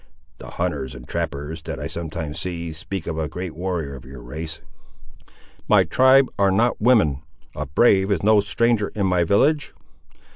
[0.39, 4.23] The hunters and trappers, that I sometimes see, speak of a great warrior of your
[4.23, 4.59] race."
[5.67, 7.21] "My tribe are not women.
[7.55, 9.75] A brave is no stranger in my village."